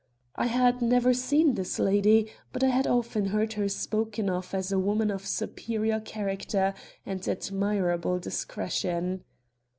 I 0.35 0.47
had 0.47 0.81
never 0.81 1.13
seen 1.13 1.53
this 1.53 1.77
lady, 1.77 2.27
but 2.51 2.63
I 2.63 2.69
had 2.69 2.87
often 2.87 3.25
heard 3.25 3.53
her 3.53 3.69
spoken 3.69 4.31
of 4.31 4.51
as 4.51 4.71
a 4.71 4.79
woman 4.79 5.11
of 5.11 5.27
superior 5.27 5.99
character 5.99 6.73
and 7.05 7.21
admirable 7.27 8.17
discretion. 8.17 9.23